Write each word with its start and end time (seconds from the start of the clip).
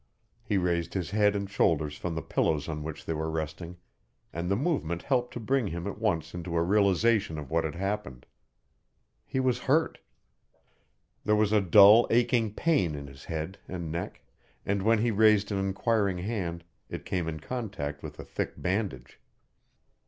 He 0.43 0.57
raised 0.57 0.95
his 0.95 1.11
head 1.11 1.35
and 1.35 1.47
shoulders 1.47 1.95
from 1.95 2.15
the 2.15 2.23
pillows 2.23 2.67
on 2.67 2.81
which 2.81 3.05
they 3.05 3.13
were 3.13 3.29
resting 3.29 3.77
and 4.33 4.49
the 4.49 4.55
movement 4.55 5.03
helped 5.03 5.31
to 5.35 5.39
bring 5.39 5.67
him 5.67 5.85
at 5.85 5.99
once 5.99 6.33
into 6.33 6.55
a 6.55 6.63
realization 6.63 7.37
of 7.37 7.51
what 7.51 7.63
had 7.65 7.75
happened. 7.75 8.25
He 9.27 9.39
was 9.39 9.59
hurt. 9.69 9.99
There 11.23 11.35
was 11.35 11.51
a 11.51 11.61
dull, 11.61 12.07
aching 12.09 12.51
pain 12.51 12.95
in 12.95 13.05
his 13.05 13.25
head 13.25 13.59
and 13.67 13.91
neck 13.91 14.23
and 14.65 14.81
when 14.81 14.97
he 14.97 15.11
raised 15.11 15.51
an 15.51 15.59
inquiring 15.59 16.17
hand 16.17 16.63
it 16.89 17.05
came 17.05 17.27
in 17.27 17.39
contact 17.39 18.01
with 18.01 18.17
a 18.17 18.25
thick 18.25 18.55
bandage. 18.59 19.19